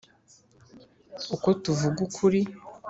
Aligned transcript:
Uko 1.35 1.47
tuvuga 1.63 1.99
ukuri 2.07 2.41